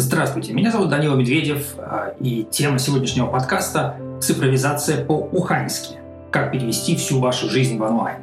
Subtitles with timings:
[0.00, 5.96] Здравствуйте, меня зовут Данила Медведев, а, и тема сегодняшнего подкаста– цифровизация по-уханьски.
[6.30, 8.18] Как перевести всю вашу жизнь в онлайн.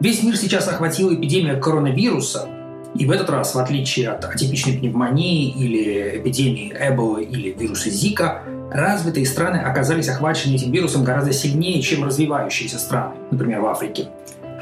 [0.00, 2.48] Весь мир сейчас охватила эпидемия коронавируса,
[2.96, 8.42] и в этот раз, в отличие от атипичной пневмонии или эпидемии Эбола или вируса Зика,
[8.72, 14.08] развитые страны оказались охвачены этим вирусом гораздо сильнее, чем развивающиеся страны, например, в Африке.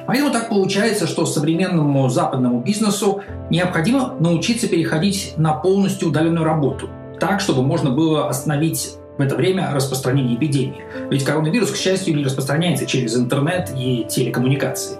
[0.06, 6.88] Поэтому так получается, что современному западному бизнесу необходимо научиться переходить на полностью удаленную работу,
[7.20, 10.82] так, чтобы можно было остановить в это время распространение эпидемии.
[11.10, 14.96] Ведь коронавирус, к счастью, не распространяется через интернет и телекоммуникации.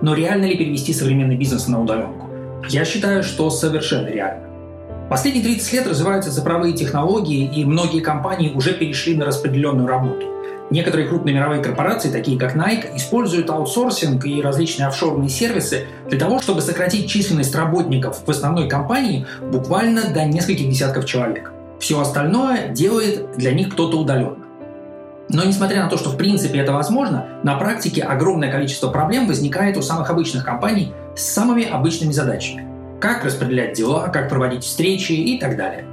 [0.00, 2.26] Но реально ли перевести современный бизнес на удаленку?
[2.68, 4.46] Я считаю, что совершенно реально.
[5.10, 10.26] Последние 30 лет развиваются цифровые технологии, и многие компании уже перешли на распределенную работу.
[10.70, 16.40] Некоторые крупные мировые корпорации, такие как Nike, используют аутсорсинг и различные офшорные сервисы для того,
[16.40, 21.52] чтобы сократить численность работников в основной компании буквально до нескольких десятков человек.
[21.80, 24.36] Все остальное делает для них кто-то удаленно.
[25.28, 29.76] Но несмотря на то, что в принципе это возможно, на практике огромное количество проблем возникает
[29.76, 32.68] у самых обычных компаний с самыми обычными задачами.
[33.00, 35.84] Как распределять дела, как проводить встречи и так далее.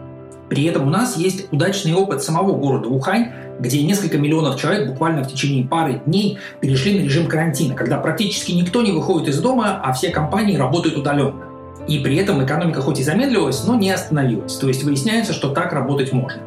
[0.49, 5.23] При этом у нас есть удачный опыт самого города Ухань, где несколько миллионов человек буквально
[5.23, 9.81] в течение пары дней перешли на режим карантина, когда практически никто не выходит из дома,
[9.83, 11.43] а все компании работают удаленно.
[11.87, 14.55] И при этом экономика хоть и замедлилась, но не остановилась.
[14.55, 16.41] То есть выясняется, что так работать можно.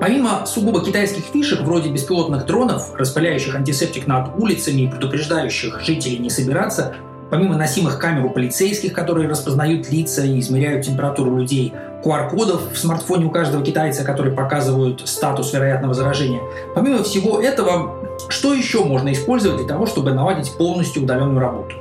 [0.00, 6.30] Помимо сугубо китайских фишек, вроде беспилотных дронов, распыляющих антисептик над улицами и предупреждающих жителей не
[6.30, 6.94] собираться,
[7.30, 11.72] помимо носимых камер у полицейских, которые распознают лица и измеряют температуру людей,
[12.04, 16.40] QR-кодов в смартфоне у каждого китайца, которые показывают статус вероятного заражения.
[16.74, 17.96] Помимо всего этого,
[18.28, 21.76] что еще можно использовать для того, чтобы наладить полностью удаленную работу?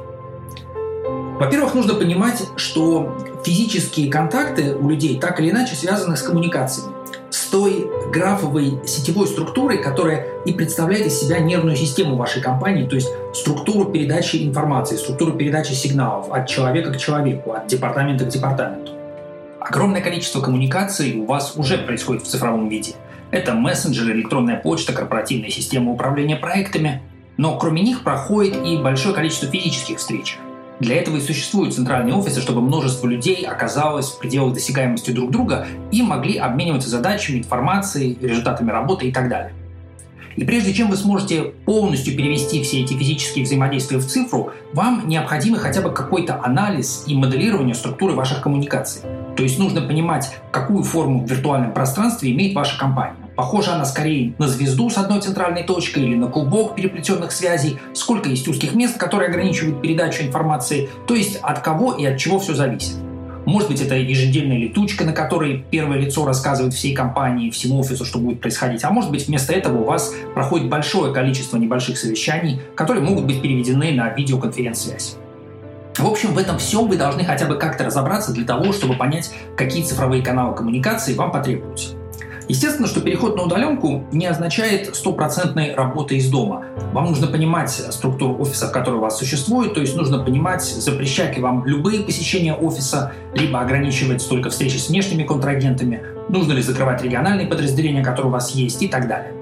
[1.40, 6.97] Во-первых, нужно понимать, что физические контакты у людей так или иначе связаны с коммуникациями
[7.48, 12.96] с той графовой сетевой структурой, которая и представляет из себя нервную систему вашей компании, то
[12.96, 18.92] есть структуру передачи информации, структуру передачи сигналов от человека к человеку, от департамента к департаменту.
[19.62, 22.96] Огромное количество коммуникаций у вас уже происходит в цифровом виде.
[23.32, 27.02] Это мессенджеры, электронная почта, корпоративная система управления проектами.
[27.38, 30.38] Но кроме них проходит и большое количество физических встреч.
[30.80, 35.66] Для этого и существуют центральные офисы, чтобы множество людей оказалось в пределах досягаемости друг друга
[35.92, 39.54] и могли обмениваться задачами, информацией, результатами работы и так далее.
[40.36, 45.58] И прежде чем вы сможете полностью перевести все эти физические взаимодействия в цифру, вам необходимо
[45.58, 49.02] хотя бы какой-то анализ и моделирование структуры ваших коммуникаций.
[49.36, 53.27] То есть нужно понимать, какую форму в виртуальном пространстве имеет ваша компания.
[53.38, 58.30] Похожа она скорее на звезду с одной центральной точкой или на клубок переплетенных связей, сколько
[58.30, 62.56] есть узких мест, которые ограничивают передачу информации, то есть от кого и от чего все
[62.56, 62.96] зависит.
[63.46, 68.18] Может быть, это ежедневная летучка, на которой первое лицо рассказывает всей компании, всему офису, что
[68.18, 68.84] будет происходить.
[68.84, 73.40] А может быть, вместо этого у вас проходит большое количество небольших совещаний, которые могут быть
[73.40, 75.16] переведены на видеоконференц-связь.
[75.96, 79.32] В общем, в этом всем вы должны хотя бы как-то разобраться для того, чтобы понять,
[79.56, 81.97] какие цифровые каналы коммуникации вам потребуются.
[82.48, 86.66] Естественно, что переход на удаленку не означает стопроцентной работы из дома.
[86.94, 91.42] Вам нужно понимать структуру офиса, который у вас существует, то есть нужно понимать, запрещать ли
[91.42, 97.48] вам любые посещения офиса, либо ограничивать только встречи с внешними контрагентами, нужно ли закрывать региональные
[97.48, 99.34] подразделения, которые у вас есть и так далее.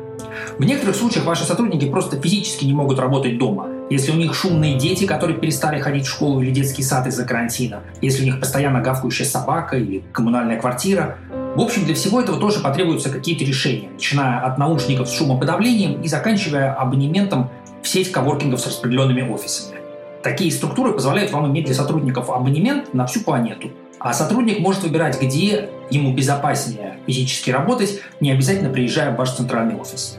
[0.58, 3.68] В некоторых случаях ваши сотрудники просто физически не могут работать дома.
[3.90, 7.82] Если у них шумные дети, которые перестали ходить в школу или детский сад из-за карантина,
[8.02, 11.18] если у них постоянно гавкающая собака или коммунальная квартира,
[11.56, 16.08] в общем, для всего этого тоже потребуются какие-то решения, начиная от наушников с шумоподавлением и
[16.08, 17.50] заканчивая абонементом
[17.82, 19.80] в сеть коворкингов с распределенными офисами.
[20.22, 23.70] Такие структуры позволяют вам иметь для сотрудников абонемент на всю планету.
[24.00, 29.76] А сотрудник может выбирать, где ему безопаснее физически работать, не обязательно приезжая в ваш центральный
[29.76, 30.18] офис.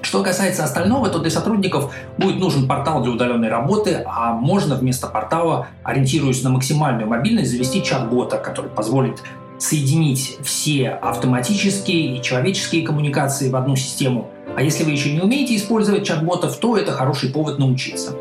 [0.00, 5.06] Что касается остального, то для сотрудников будет нужен портал для удаленной работы, а можно вместо
[5.06, 9.22] портала, ориентируясь на максимальную мобильность, завести чат-бота, который позволит
[9.60, 14.30] соединить все автоматические и человеческие коммуникации в одну систему.
[14.56, 18.16] А если вы еще не умеете использовать чат-ботов, то это хороший повод научиться.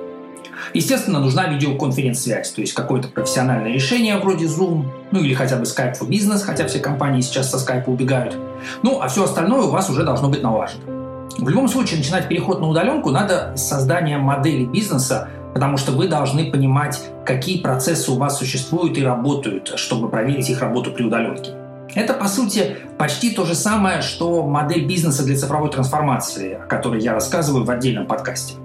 [0.74, 5.98] Естественно, нужна видеоконференц-связь, то есть какое-то профессиональное решение вроде Zoom, ну или хотя бы Skype
[6.00, 8.36] for Business, хотя все компании сейчас со Skype убегают.
[8.84, 10.84] Ну, а все остальное у вас уже должно быть налажено.
[11.38, 16.08] В любом случае, начинать переход на удаленку надо с создания модели бизнеса, потому что вы
[16.08, 21.52] должны понимать, какие процессы у вас существуют и работают, чтобы проверить их работу при удаленке.
[21.96, 27.02] Это, по сути, почти то же самое, что модель бизнеса для цифровой трансформации, о которой
[27.02, 28.56] я рассказываю в отдельном подкасте.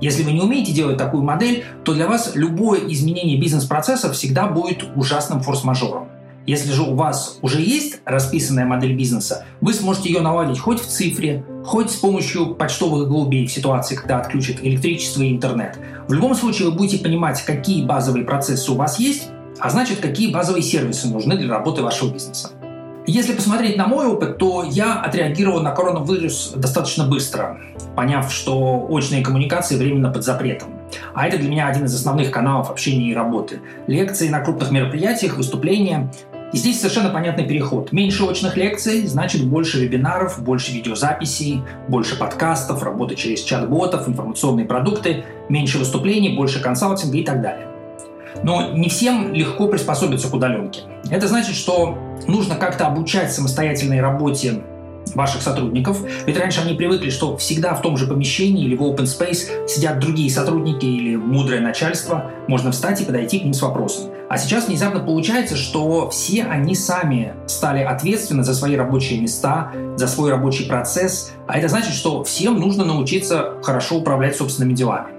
[0.00, 4.84] Если вы не умеете делать такую модель, то для вас любое изменение бизнес-процесса всегда будет
[4.94, 6.08] ужасным форс-мажором.
[6.46, 10.86] Если же у вас уже есть расписанная модель бизнеса, вы сможете ее наладить хоть в
[10.86, 15.78] цифре, хоть с помощью почтовых голубей в ситуации, когда отключат электричество и интернет.
[16.06, 19.28] В любом случае вы будете понимать, какие базовые процессы у вас есть,
[19.58, 22.50] а значит, какие базовые сервисы нужны для работы вашего бизнеса.
[23.08, 27.60] Если посмотреть на мой опыт, то я отреагировал на коронавирус достаточно быстро,
[27.96, 30.68] поняв, что очные коммуникации временно под запретом.
[31.14, 33.60] А это для меня один из основных каналов общения и работы.
[33.88, 36.12] Лекции на крупных мероприятиях, выступления.
[36.56, 37.92] И здесь совершенно понятный переход.
[37.92, 45.26] Меньше очных лекций, значит больше вебинаров, больше видеозаписей, больше подкастов, работа через чат-ботов, информационные продукты,
[45.50, 47.66] меньше выступлений, больше консалтинга и так далее.
[48.42, 50.80] Но не всем легко приспособиться к удаленке.
[51.10, 54.62] Это значит, что нужно как-то обучать самостоятельной работе
[55.16, 55.98] ваших сотрудников.
[56.26, 59.98] Ведь раньше они привыкли, что всегда в том же помещении или в open space сидят
[59.98, 62.30] другие сотрудники или мудрое начальство.
[62.46, 64.10] Можно встать и подойти к ним с вопросом.
[64.28, 70.08] А сейчас внезапно получается, что все они сами стали ответственны за свои рабочие места, за
[70.08, 71.32] свой рабочий процесс.
[71.46, 75.16] А это значит, что всем нужно научиться хорошо управлять собственными делами.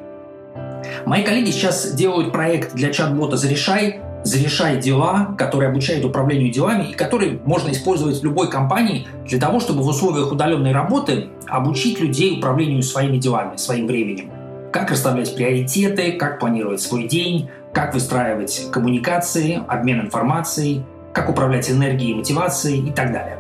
[1.06, 6.94] Мои коллеги сейчас делают проект для чат-бота «Зарешай», «Зарешай дела», который обучает управлению делами и
[6.94, 12.38] который можно использовать в любой компании для того, чтобы в условиях удаленной работы обучить людей
[12.38, 14.30] управлению своими делами, своим временем.
[14.74, 20.84] Как расставлять приоритеты, как планировать свой день, как выстраивать коммуникации, обмен информацией,
[21.14, 23.40] как управлять энергией, мотивацией и так далее.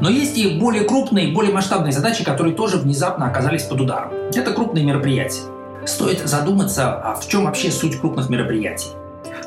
[0.00, 4.12] Но есть и более крупные, более масштабные задачи, которые тоже внезапно оказались под ударом.
[4.34, 5.42] Это крупные мероприятия.
[5.84, 8.88] Стоит задуматься, а в чем вообще суть крупных мероприятий.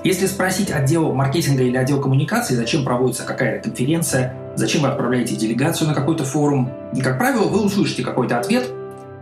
[0.06, 5.88] Если спросить отдел маркетинга или отдел коммуникации, зачем проводится какая-то конференция, зачем вы отправляете делегацию
[5.88, 8.70] на какой-то форум, и, как правило, вы услышите какой-то ответ,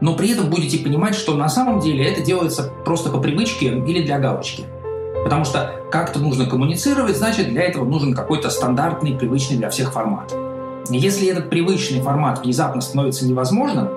[0.02, 4.02] но при этом будете понимать, что на самом деле это делается просто по привычке или
[4.02, 4.66] для галочки.
[5.24, 10.36] Потому что как-то нужно коммуницировать, значит, для этого нужен какой-то стандартный, привычный для всех формат.
[10.90, 13.88] Если этот привычный формат внезапно становится невозможным,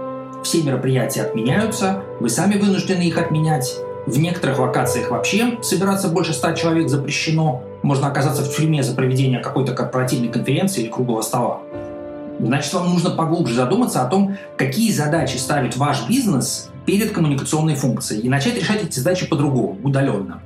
[0.44, 3.77] все мероприятия отменяются, вы сами вынуждены их отменять.
[4.06, 7.62] В некоторых локациях вообще собираться больше ста человек запрещено.
[7.82, 11.61] Можно оказаться в тюрьме за проведение какой-то корпоративной конференции или круглого стола.
[12.38, 18.23] Значит, вам нужно поглубже задуматься о том, какие задачи ставит ваш бизнес перед коммуникационной функцией
[18.23, 20.41] и начать решать эти задачи по-другому, удаленно.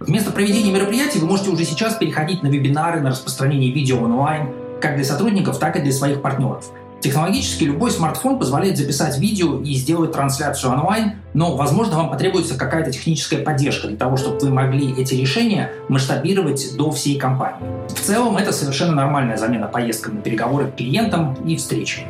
[0.00, 4.48] Вместо проведения мероприятий вы можете уже сейчас переходить на вебинары, на распространение видео онлайн,
[4.80, 6.70] как для сотрудников, так и для своих партнеров.
[7.00, 12.92] Технологически любой смартфон позволяет записать видео и сделать трансляцию онлайн, но, возможно, вам потребуется какая-то
[12.92, 17.66] техническая поддержка для того, чтобы вы могли эти решения масштабировать до всей компании.
[17.88, 22.02] В целом, это совершенно нормальная замена поездкам на переговоры к клиентам и встречи.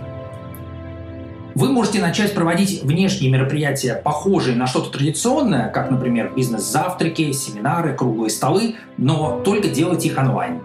[1.54, 8.30] Вы можете начать проводить внешние мероприятия, похожие на что-то традиционное, как, например, бизнес-завтраки, семинары, круглые
[8.30, 10.62] столы, но только делать их онлайн.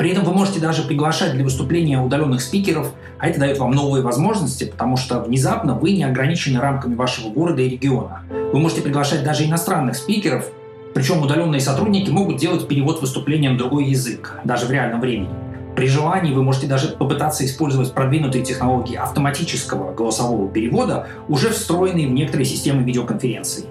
[0.00, 4.02] При этом вы можете даже приглашать для выступления удаленных спикеров, а это дает вам новые
[4.02, 8.22] возможности, потому что внезапно вы не ограничены рамками вашего города и региона.
[8.30, 10.46] Вы можете приглашать даже иностранных спикеров,
[10.94, 15.34] причем удаленные сотрудники могут делать перевод выступления на другой язык, даже в реальном времени.
[15.76, 22.12] При желании вы можете даже попытаться использовать продвинутые технологии автоматического голосового перевода, уже встроенные в
[22.12, 23.66] некоторые системы видеоконференций.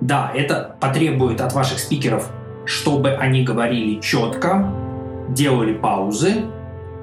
[0.00, 2.30] Да, это потребует от ваших спикеров,
[2.64, 4.72] чтобы они говорили четко,
[5.28, 6.44] делали паузы,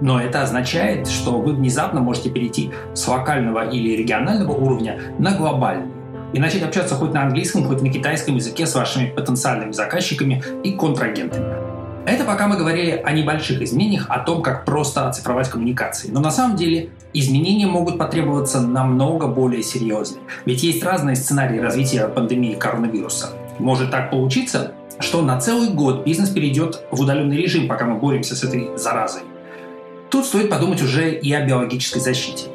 [0.01, 5.91] но это означает, что вы внезапно можете перейти с локального или регионального уровня на глобальный
[6.33, 10.71] и начать общаться хоть на английском, хоть на китайском языке с вашими потенциальными заказчиками и
[10.71, 11.71] контрагентами.
[12.05, 16.09] Это пока мы говорили о небольших изменениях, о том, как просто оцифровать коммуникации.
[16.09, 20.23] Но на самом деле изменения могут потребоваться намного более серьезные.
[20.45, 23.29] Ведь есть разные сценарии развития пандемии коронавируса.
[23.59, 28.35] Может так получиться, что на целый год бизнес перейдет в удаленный режим, пока мы боремся
[28.35, 29.21] с этой заразой.
[30.09, 32.47] Тут стоит подумать уже и о биологической защите.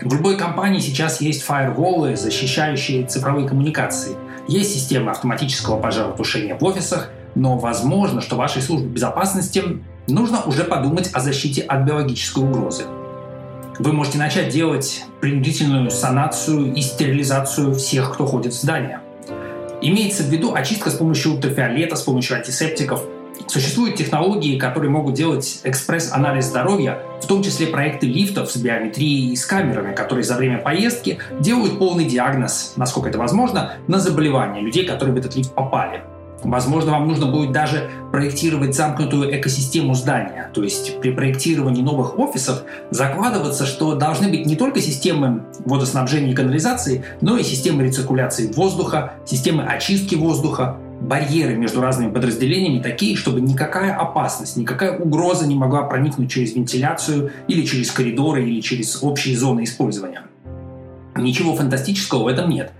[0.00, 4.16] В любой компании сейчас есть фаерволы, защищающие цифровые коммуникации.
[4.48, 9.62] Есть системы автоматического пожаротушения в офисах, но возможно, что вашей службе безопасности
[10.06, 12.84] нужно уже подумать о защите от биологической угрозы.
[13.78, 19.00] Вы можете начать делать принудительную санацию и стерилизацию всех, кто ходит в здание.
[19.82, 23.02] Имеется в виду очистка с помощью ультрафиолета, с помощью антисептиков.
[23.46, 29.36] Существуют технологии, которые могут делать экспресс-анализ здоровья, в том числе проекты лифтов с биометрией и
[29.36, 34.86] с камерами, которые за время поездки делают полный диагноз, насколько это возможно, на заболевания людей,
[34.86, 36.02] которые в этот лифт попали.
[36.46, 40.50] Возможно, вам нужно будет даже проектировать замкнутую экосистему здания.
[40.54, 46.34] То есть при проектировании новых офисов закладываться, что должны быть не только системы водоснабжения и
[46.34, 53.40] канализации, но и системы рециркуляции воздуха, системы очистки воздуха, барьеры между разными подразделениями такие, чтобы
[53.40, 59.36] никакая опасность, никакая угроза не могла проникнуть через вентиляцию или через коридоры или через общие
[59.36, 60.22] зоны использования.
[61.18, 62.72] Ничего фантастического в этом нет.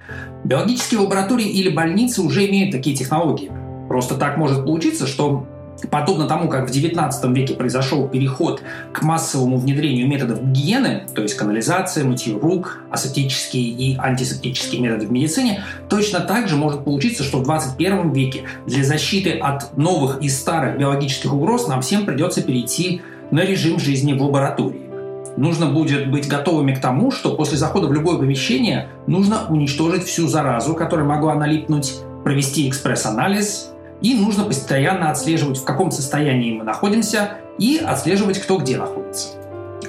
[0.44, 3.50] Биологические лаборатории или больницы уже имеют такие технологии.
[3.88, 5.46] Просто так может получиться, что
[5.90, 8.62] Подобно тому, как в XIX веке произошел переход
[8.92, 15.12] к массовому внедрению методов гигиены, то есть канализация, мытье рук, асептические и антисептические методы в
[15.12, 20.28] медицине, точно так же может получиться, что в 21 веке для защиты от новых и
[20.28, 24.85] старых биологических угроз нам всем придется перейти на режим жизни в лаборатории.
[25.36, 30.28] Нужно будет быть готовыми к тому, что после захода в любое помещение нужно уничтожить всю
[30.28, 37.38] заразу, которая могла налипнуть, провести экспресс-анализ, и нужно постоянно отслеживать, в каком состоянии мы находимся,
[37.58, 39.28] и отслеживать, кто где находится.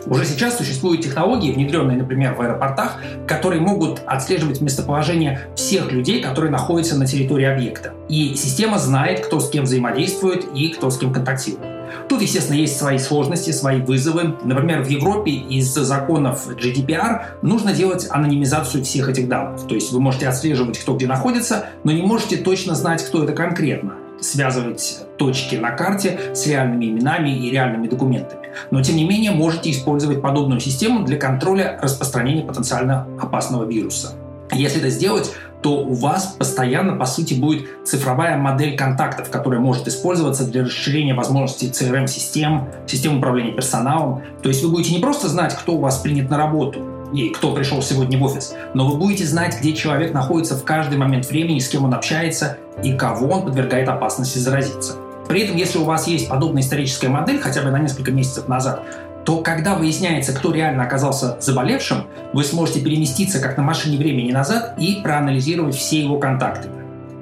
[0.06, 6.52] Уже сейчас существуют технологии, внедренные, например, в аэропортах, которые могут отслеживать местоположение всех людей, которые
[6.52, 7.94] находятся на территории объекта.
[8.08, 11.77] И система знает, кто с кем взаимодействует и кто с кем контактирует.
[12.08, 14.36] Тут, естественно, есть свои сложности, свои вызовы.
[14.44, 19.68] Например, в Европе из-за законов GDPR нужно делать анонимизацию всех этих данных.
[19.68, 23.34] То есть вы можете отслеживать, кто где находится, но не можете точно знать, кто это
[23.34, 28.50] конкретно связывать точки на карте с реальными именами и реальными документами.
[28.72, 34.14] Но, тем не менее, можете использовать подобную систему для контроля распространения потенциально опасного вируса.
[34.52, 39.88] Если это сделать, то у вас постоянно, по сути, будет цифровая модель контактов, которая может
[39.88, 44.22] использоваться для расширения возможностей CRM-систем, систем управления персоналом.
[44.44, 46.82] То есть вы будете не просто знать, кто у вас принят на работу,
[47.14, 50.98] и кто пришел сегодня в офис, но вы будете знать, где человек находится в каждый
[50.98, 54.96] момент времени, с кем он общается и кого он подвергает опасности заразиться.
[55.28, 58.84] При этом, если у вас есть подобная историческая модель, хотя бы на несколько месяцев назад,
[59.28, 64.76] то когда выясняется, кто реально оказался заболевшим, вы сможете переместиться как на машине времени назад
[64.80, 66.70] и проанализировать все его контакты.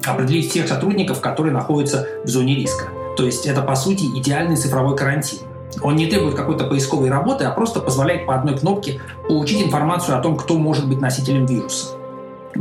[0.05, 2.89] Определить всех сотрудников, которые находятся в зоне риска.
[3.17, 5.39] То есть это, по сути, идеальный цифровой карантин.
[5.81, 10.21] Он не требует какой-то поисковой работы, а просто позволяет по одной кнопке получить информацию о
[10.21, 11.95] том, кто может быть носителем вируса.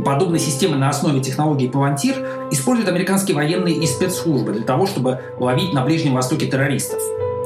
[0.03, 5.71] Подобные системы на основе технологии Palantir используют американские военные и спецслужбы для того, чтобы ловить
[5.71, 6.99] на Ближнем Востоке террористов.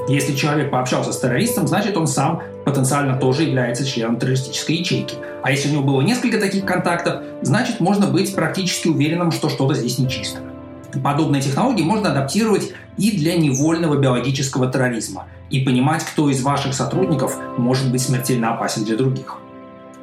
[0.09, 5.13] Если человек пообщался с террористом, значит он сам потенциально тоже является членом террористической ячейки.
[5.43, 9.75] А если у него было несколько таких контактов, значит можно быть практически уверенным, что что-то
[9.75, 10.39] здесь нечисто.
[11.03, 17.37] Подобные технологии можно адаптировать и для невольного биологического терроризма и понимать, кто из ваших сотрудников
[17.59, 19.37] может быть смертельно опасен для других.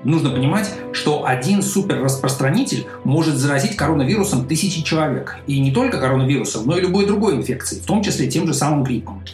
[0.05, 5.39] Нужно понимать, что один суперраспространитель может заразить коронавирусом тысячи человек.
[5.49, 8.85] И не только коронавирусом, но и любой другой инфекцией, в том числе тем же самым
[8.85, 9.25] гриппом.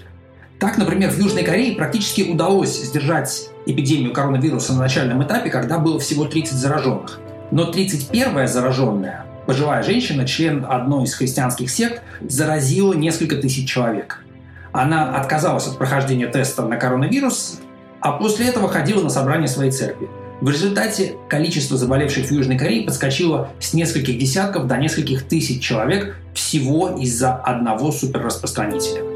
[0.63, 5.99] Так, например, в Южной Корее практически удалось сдержать эпидемию коронавируса на начальном этапе, когда было
[5.99, 7.19] всего 30 зараженных.
[7.51, 14.25] Но 31-я зараженная, пожилая женщина, член одной из христианских сект, заразила несколько тысяч человек.
[14.71, 17.59] Она отказалась от прохождения теста на коронавирус,
[18.01, 20.09] а после этого ходила на собрание своей церкви.
[20.41, 26.15] В результате количество заболевших в Южной Корее подскочило с нескольких десятков до нескольких тысяч человек
[26.35, 29.12] всего из-за одного суперраспространителя.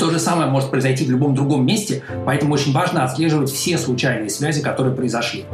[0.00, 4.30] То же самое может произойти в любом другом месте, поэтому очень важно отслеживать все случайные
[4.30, 5.44] связи, которые произошли.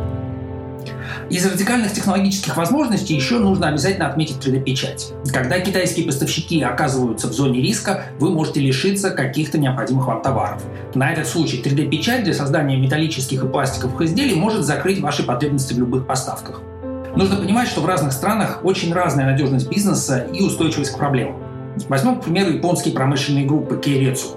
[1.28, 5.12] Из радикальных технологических возможностей еще нужно обязательно отметить 3D-печать.
[5.32, 10.62] Когда китайские поставщики оказываются в зоне риска, вы можете лишиться каких-то необходимых вам товаров.
[10.94, 15.78] На этот случай 3D-печать для создания металлических и пластиковых изделий может закрыть ваши потребности в
[15.80, 16.60] любых поставках.
[17.16, 21.45] Нужно понимать, что в разных странах очень разная надежность бизнеса и устойчивость к проблемам.
[21.88, 24.28] Возьмем, к примеру, японские промышленные группы Кейрецу.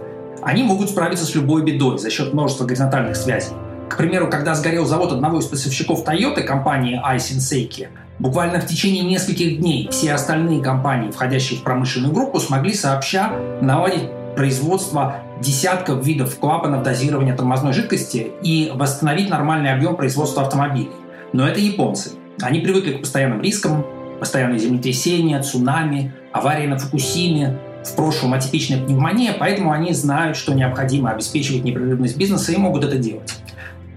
[0.41, 3.53] Они могут справиться с любой бедой за счет множества горизонтальных связей.
[3.89, 7.87] К примеру, когда сгорел завод одного из поставщиков Toyota, компании Aisin Seiki,
[8.19, 13.31] буквально в течение нескольких дней все остальные компании, входящие в промышленную группу, смогли сообща
[13.61, 14.03] наладить
[14.35, 20.91] производство десятков видов клапанов дозирования тормозной жидкости и восстановить нормальный объем производства автомобилей.
[21.33, 22.11] Но это японцы.
[22.41, 23.85] Они привыкли к постоянным рискам,
[24.19, 31.11] постоянные землетрясения, цунами, аварии на Фукусиме, в прошлом атипичная пневмония, поэтому они знают, что необходимо
[31.11, 33.37] обеспечивать непрерывность бизнеса и могут это делать.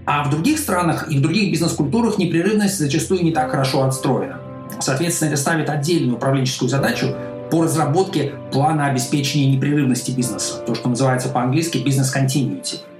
[0.05, 4.39] А в других странах и в других бизнес-культурах непрерывность зачастую не так хорошо отстроена.
[4.79, 7.07] Соответственно, это ставит отдельную управленческую задачу
[7.51, 12.79] по разработке плана обеспечения непрерывности бизнеса, то, что называется по-английски business continuity–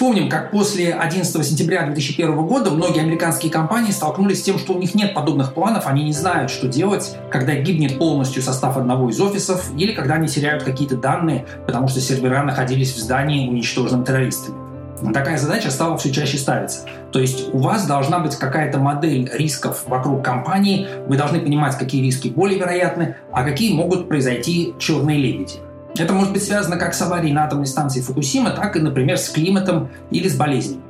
[0.00, 4.78] Вспомним, как после 11 сентября 2001 года многие американские компании столкнулись с тем, что у
[4.78, 9.20] них нет подобных планов, они не знают, что делать, когда гибнет полностью состав одного из
[9.20, 14.56] офисов или когда они теряют какие-то данные, потому что сервера находились в здании, уничтоженном террористами.
[15.12, 16.86] такая задача стала все чаще ставиться.
[17.12, 22.02] То есть у вас должна быть какая-то модель рисков вокруг компании, вы должны понимать, какие
[22.02, 25.56] риски более вероятны, а какие могут произойти черные лебеди.
[25.96, 29.28] Это может быть связано как с аварией на атомной станции Фукусима, так и, например, с
[29.28, 30.82] климатом или с болезнями.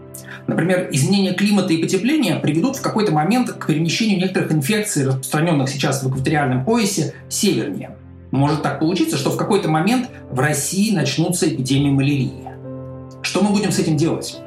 [0.47, 6.02] Например, изменение климата и потепления приведут в какой-то момент к перемещению некоторых инфекций, распространенных сейчас
[6.02, 7.97] в экваториальном поясе, севернее.
[8.30, 12.49] Может так получиться, что в какой-то момент в России начнутся эпидемии малярии.
[13.23, 14.38] Что мы будем с этим делать?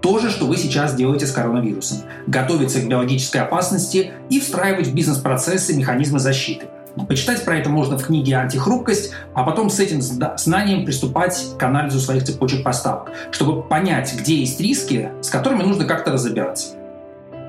[0.00, 1.98] То же, что вы сейчас делаете с коронавирусом.
[2.26, 6.66] Готовиться к биологической опасности и встраивать в бизнес-процессы механизмы защиты.
[7.08, 12.00] Почитать про это можно в книге «Антихрупкость», а потом с этим знанием приступать к анализу
[12.00, 16.76] своих цепочек поставок, чтобы понять, где есть риски, с которыми нужно как-то разобраться.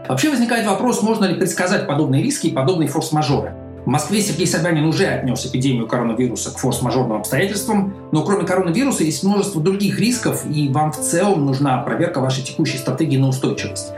[0.07, 3.53] Вообще возникает вопрос, можно ли предсказать подобные риски и подобные форс-мажоры.
[3.85, 9.23] В Москве Сергей Собянин уже отнес эпидемию коронавируса к форс-мажорным обстоятельствам, но кроме коронавируса есть
[9.23, 13.91] множество других рисков, и вам в целом нужна проверка вашей текущей стратегии на устойчивость.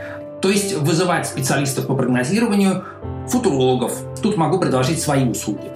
[0.44, 2.84] То есть вызывать специалистов по прогнозированию,
[3.28, 3.96] футурологов.
[4.20, 5.72] Тут могу предложить свои услуги.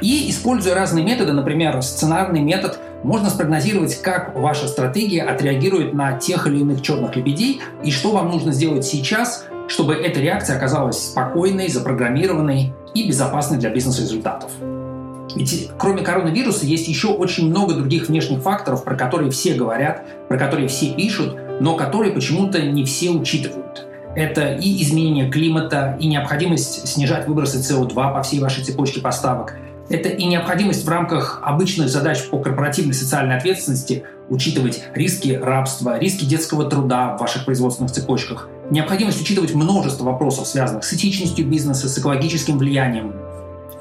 [0.00, 6.46] И используя разные методы, например, сценарный метод, можно спрогнозировать, как ваша стратегия отреагирует на тех
[6.46, 11.66] или иных черных лебедей и что вам нужно сделать сейчас, чтобы эта реакция оказалась спокойной,
[11.66, 14.52] запрограммированной и безопасной для бизнес-результатов.
[15.34, 20.38] Ведь кроме коронавируса есть еще очень много других внешних факторов, про которые все говорят, про
[20.38, 23.85] которые все пишут, но которые почему-то не все учитывают.
[24.16, 29.54] Это и изменение климата, и необходимость снижать выбросы СО2 по всей вашей цепочке поставок.
[29.90, 36.24] Это и необходимость в рамках обычных задач по корпоративной социальной ответственности учитывать риски рабства, риски
[36.24, 41.98] детского труда в ваших производственных цепочках, необходимость учитывать множество вопросов, связанных с этичностью бизнеса, с
[41.98, 43.14] экологическим влиянием.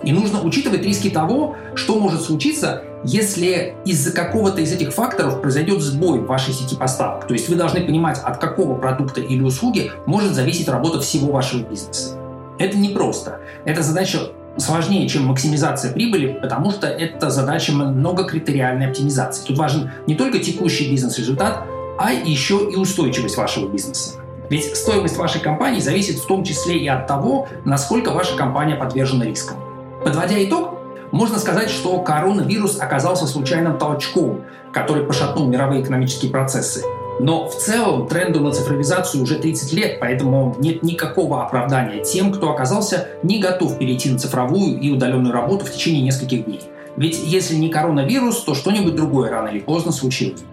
[0.03, 5.81] И нужно учитывать риски того, что может случиться, если из-за какого-то из этих факторов произойдет
[5.81, 7.27] сбой в вашей сети поставок.
[7.27, 11.61] То есть вы должны понимать, от какого продукта или услуги может зависеть работа всего вашего
[11.61, 12.17] бизнеса.
[12.57, 13.39] Это непросто.
[13.65, 14.19] Эта задача
[14.57, 19.45] сложнее, чем максимизация прибыли, потому что это задача многокритериальной оптимизации.
[19.45, 21.63] Тут важен не только текущий бизнес-результат,
[21.97, 24.19] а еще и устойчивость вашего бизнеса.
[24.49, 29.25] Ведь стоимость вашей компании зависит в том числе и от того, насколько ваша компания подвержена
[29.25, 29.57] рискам.
[30.03, 30.74] Подводя итог,
[31.15, 34.41] можно сказать, что коронавирус оказался случайным толчком,
[34.73, 36.83] который пошатнул мировые экономические процессы.
[37.21, 42.51] Но в целом тренду на цифровизацию уже 30 лет, поэтому нет никакого оправдания тем, кто
[42.51, 46.63] оказался не готов перейти на цифровую и удаленную работу в течение нескольких дней.
[46.97, 50.43] Ведь если не коронавирус, то что-нибудь другое рано или поздно случилось.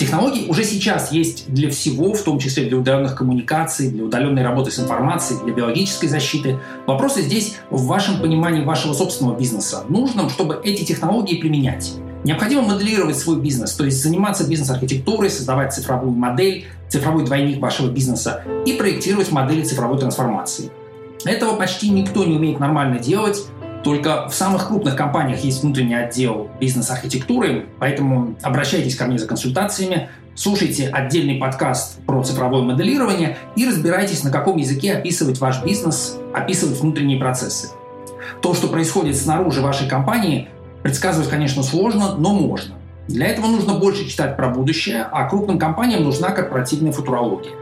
[0.00, 4.70] Технологии уже сейчас есть для всего, в том числе для удаленных коммуникаций, для удаленной работы
[4.70, 6.58] с информацией, для биологической защиты.
[6.86, 9.84] Вопросы здесь в вашем понимании вашего собственного бизнеса.
[9.90, 11.92] Нужно, чтобы эти технологии применять.
[12.24, 18.42] Необходимо моделировать свой бизнес, то есть заниматься бизнес-архитектурой, создавать цифровую модель, цифровой двойник вашего бизнеса
[18.64, 20.70] и проектировать модели цифровой трансформации.
[21.26, 23.44] Этого почти никто не умеет нормально делать,
[23.82, 30.10] только в самых крупных компаниях есть внутренний отдел бизнес-архитектуры, поэтому обращайтесь ко мне за консультациями,
[30.34, 36.78] слушайте отдельный подкаст про цифровое моделирование и разбирайтесь, на каком языке описывать ваш бизнес, описывать
[36.80, 37.70] внутренние процессы.
[38.42, 40.48] То, что происходит снаружи вашей компании,
[40.82, 42.74] предсказывать, конечно, сложно, но можно.
[43.08, 47.52] Для этого нужно больше читать про будущее, а крупным компаниям нужна корпоративная футурология.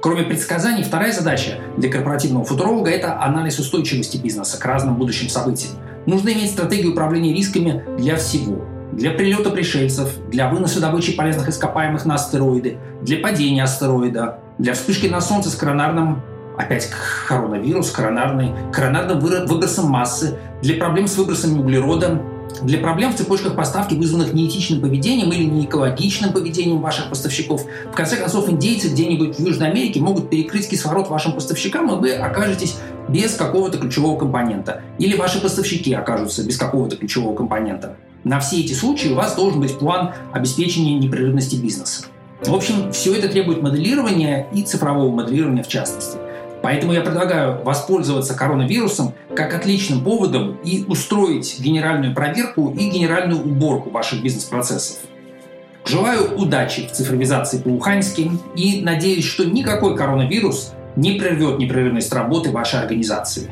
[0.00, 5.72] Кроме предсказаний, вторая задача для корпоративного футуролога– это анализ устойчивости бизнеса к разным будущим событиям.
[6.06, 8.64] Нужно иметь стратегию управления рисками для всего.
[8.92, 15.08] Для прилета пришельцев, для выноса добычи полезных ископаемых на астероиды, для падения астероида, для вспышки
[15.08, 16.22] на Солнце с коронарным
[16.56, 16.90] опять
[17.28, 22.20] коронавирус, коронарный, коронарным выбросом массы, для проблем с выбросами углерода,
[22.62, 27.64] для проблем в цепочках поставки, вызванных неэтичным поведением или неэкологичным поведением ваших поставщиков.
[27.92, 32.12] В конце концов, индейцы где-нибудь в Южной Америке могут перекрыть кислород вашим поставщикам, и вы
[32.12, 32.76] окажетесь
[33.08, 34.82] без какого-то ключевого компонента.
[34.98, 37.96] Или ваши поставщики окажутся без какого-то ключевого компонента.
[38.24, 42.06] На все эти случаи у вас должен быть план обеспечения непрерывности бизнеса.
[42.44, 46.18] В общем, все это требует моделирования и цифрового моделирования в частности.
[46.62, 53.90] Поэтому я предлагаю воспользоваться коронавирусом как отличным поводом и устроить генеральную проверку и генеральную уборку
[53.90, 54.98] ваших бизнес-процессов.
[55.86, 62.80] Желаю удачи в цифровизации по-уханьски и надеюсь, что никакой коронавирус не прервет непрерывность работы вашей
[62.80, 63.50] организации.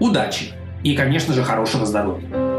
[0.00, 2.49] Удачи и, конечно же, хорошего здоровья!